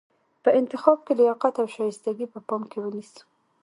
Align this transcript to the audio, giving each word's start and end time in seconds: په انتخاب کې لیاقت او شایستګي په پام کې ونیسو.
په 0.43 0.49
انتخاب 0.59 0.97
کې 1.05 1.13
لیاقت 1.19 1.53
او 1.61 1.67
شایستګي 1.75 2.27
په 2.33 2.39
پام 2.47 2.61
کې 2.71 2.77
ونیسو. 2.81 3.21